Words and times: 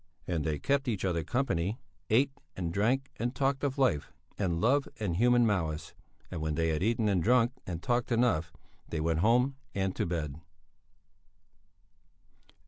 And 0.25 0.43
they 0.43 0.57
kept 0.57 0.87
each 0.87 1.05
other 1.05 1.23
company, 1.23 1.77
ate 2.09 2.31
and 2.55 2.73
drank 2.73 3.11
and 3.17 3.35
talked 3.35 3.63
of 3.63 3.77
life 3.77 4.11
and 4.35 4.59
love 4.59 4.87
and 4.99 5.15
human 5.17 5.45
malice; 5.45 5.93
and 6.31 6.41
when 6.41 6.55
they 6.55 6.69
had 6.69 6.81
eaten 6.81 7.07
and 7.07 7.21
drunk 7.21 7.51
and 7.67 7.83
talked 7.83 8.11
enough, 8.11 8.51
they 8.89 8.99
went 8.99 9.19
home 9.19 9.57
and 9.75 9.95
to 9.97 10.07
bed. 10.07 10.41